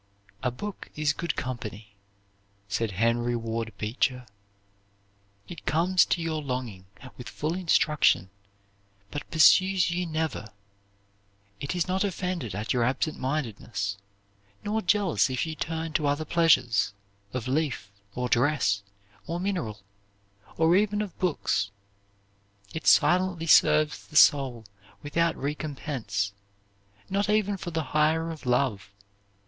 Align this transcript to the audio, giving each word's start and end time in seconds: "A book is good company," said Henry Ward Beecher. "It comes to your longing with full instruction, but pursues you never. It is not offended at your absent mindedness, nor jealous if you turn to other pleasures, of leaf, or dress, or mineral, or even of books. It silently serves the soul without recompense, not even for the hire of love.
"A 0.41 0.49
book 0.49 0.89
is 0.95 1.13
good 1.13 1.35
company," 1.35 1.93
said 2.67 2.93
Henry 2.93 3.35
Ward 3.35 3.71
Beecher. 3.77 4.25
"It 5.47 5.67
comes 5.67 6.05
to 6.07 6.23
your 6.23 6.41
longing 6.41 6.87
with 7.17 7.29
full 7.29 7.53
instruction, 7.53 8.31
but 9.11 9.29
pursues 9.29 9.91
you 9.91 10.07
never. 10.07 10.47
It 11.59 11.75
is 11.75 11.87
not 11.87 12.03
offended 12.03 12.55
at 12.55 12.73
your 12.73 12.83
absent 12.83 13.19
mindedness, 13.19 13.99
nor 14.63 14.81
jealous 14.81 15.29
if 15.29 15.45
you 15.45 15.53
turn 15.53 15.93
to 15.93 16.07
other 16.07 16.25
pleasures, 16.25 16.93
of 17.31 17.47
leaf, 17.47 17.91
or 18.15 18.27
dress, 18.27 18.81
or 19.27 19.39
mineral, 19.39 19.81
or 20.57 20.75
even 20.75 21.03
of 21.03 21.15
books. 21.19 21.69
It 22.73 22.87
silently 22.87 23.45
serves 23.45 24.07
the 24.07 24.15
soul 24.15 24.65
without 25.03 25.35
recompense, 25.35 26.33
not 27.07 27.29
even 27.29 27.55
for 27.55 27.69
the 27.69 27.83
hire 27.93 28.31
of 28.31 28.47
love. 28.47 28.89